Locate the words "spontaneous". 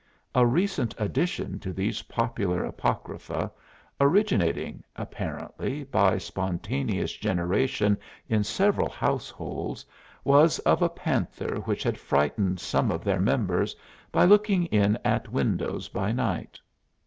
6.17-7.13